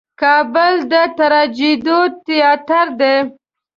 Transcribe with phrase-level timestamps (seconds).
[0.21, 3.15] کابل د ټراجېډي تیاتر دی.